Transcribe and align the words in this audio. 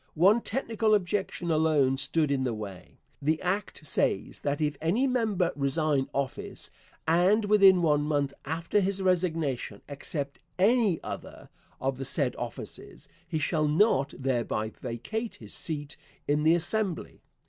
One 0.15 0.41
technical 0.41 0.95
objection 0.95 1.51
alone 1.51 1.95
stood 1.97 2.31
in 2.31 2.43
the 2.43 2.55
way. 2.55 2.97
The 3.21 3.39
Act 3.43 3.85
says 3.85 4.39
that 4.39 4.59
if 4.59 4.75
any 4.81 5.05
member 5.05 5.51
resign 5.55 6.07
office, 6.11 6.71
and 7.07 7.45
within 7.45 7.83
one 7.83 8.01
month 8.01 8.33
after 8.43 8.79
his 8.79 8.99
resignation 8.99 9.83
accept 9.87 10.39
any 10.57 10.99
other 11.03 11.49
of 11.79 11.99
the 11.99 12.05
said 12.05 12.35
offices, 12.37 13.09
he 13.27 13.37
shall 13.37 13.67
not 13.67 14.15
thereby 14.17 14.71
vacate 14.71 15.35
his 15.35 15.53
seat 15.53 15.97
in 16.27 16.41
the 16.41 16.55
Assembly. 16.55 17.21